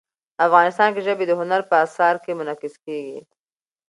افغانستان 0.45 0.89
کې 0.93 1.01
ژبې 1.07 1.25
د 1.27 1.31
هنر 1.39 1.61
په 1.69 1.75
اثار 1.85 2.15
کې 2.23 2.31
منعکس 2.39 2.73
کېږي. 2.85 3.19